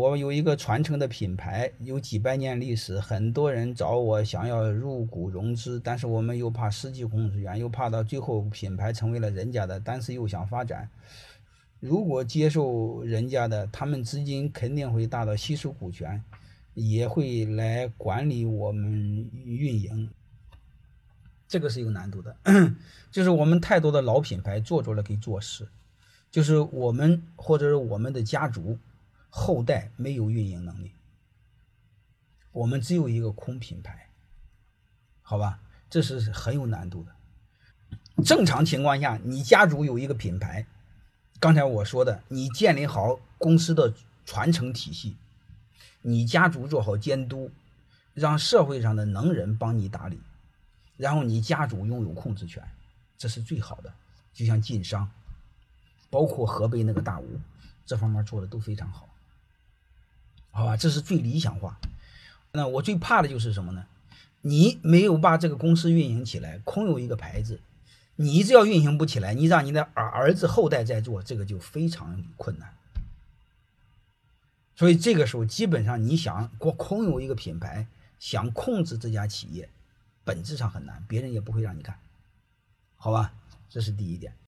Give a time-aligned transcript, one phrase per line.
[0.00, 10.88] 我有一个传承的品牌，有几百年历史，很多人找我想要入股融资，但是我们又怕失去控制员，又怕到最后品牌成为了人家的，但是又想发展。
[11.80, 16.24] 如果接受人家的，他们资金肯定会大到稀释股权，
[16.72, 20.08] 也会来管理我们运营。
[21.46, 22.34] 这个是有难度的，
[23.12, 25.68] 就是我们太多的老品牌做着了给做事，
[26.30, 28.78] 就是我们或者是我们的家族
[29.30, 30.92] 后代没有运营能力，
[32.52, 34.08] 我们只有一个空品牌，
[35.22, 38.22] 好吧，这是很有难度的。
[38.22, 40.66] 正常情况下，你家族有一个品牌。
[41.38, 43.94] 刚才我说的，你建立好公司的
[44.26, 45.16] 传承体系，
[46.02, 47.50] 你家族做好监督，
[48.12, 50.20] 让社会上的能人帮你打理，
[50.98, 52.62] 然后你家族拥有控制权，
[53.16, 53.90] 这是最好的。
[54.34, 55.10] 就像晋商，
[56.10, 57.40] 包括河北那个大吴，
[57.86, 59.08] 这方面做的都非常好，
[60.50, 60.76] 好吧？
[60.76, 61.78] 这是最理想化。
[62.52, 63.86] 那我最怕的就是什么呢？
[64.42, 67.60] 你没有把这个公司运营起来，空有一个牌子。
[68.16, 72.74] 你只要运行不起来，你让你的儿儿子后代在做，这个就非常困难。
[74.76, 77.86] 所以这个时候，基本上你想光空有一个品牌，
[78.18, 79.68] 想控制这家企业，
[80.24, 81.98] 本质上很难，别人也不会让你干，
[82.96, 83.32] 好吧？
[83.68, 84.34] 这是第一点。